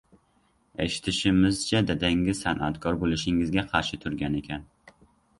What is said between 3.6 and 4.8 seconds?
qarshi turgan ekan?